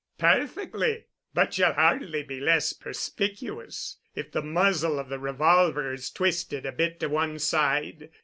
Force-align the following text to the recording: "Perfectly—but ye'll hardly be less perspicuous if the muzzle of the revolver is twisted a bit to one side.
"Perfectly—but 0.17 1.59
ye'll 1.59 1.73
hardly 1.73 2.23
be 2.23 2.39
less 2.39 2.73
perspicuous 2.73 3.97
if 4.15 4.31
the 4.31 4.41
muzzle 4.41 4.97
of 4.97 5.09
the 5.09 5.19
revolver 5.19 5.93
is 5.93 6.09
twisted 6.09 6.65
a 6.65 6.71
bit 6.71 6.99
to 7.01 7.07
one 7.07 7.37
side. 7.37 8.09